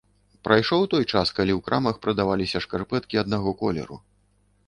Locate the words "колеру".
3.63-4.01